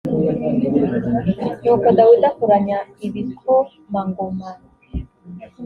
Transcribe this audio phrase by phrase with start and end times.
[1.63, 4.57] nuko dawidi akoranya ibikomangomar